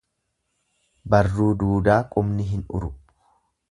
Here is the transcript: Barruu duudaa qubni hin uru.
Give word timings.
Barruu 1.15 1.51
duudaa 1.61 2.01
qubni 2.17 2.51
hin 2.53 2.69
uru. 2.81 2.95